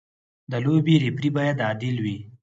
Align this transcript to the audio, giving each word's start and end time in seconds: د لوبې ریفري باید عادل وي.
د 0.51 0.53
لوبې 0.63 0.95
ریفري 1.03 1.29
باید 1.37 1.57
عادل 1.67 1.95
وي. 2.03 2.17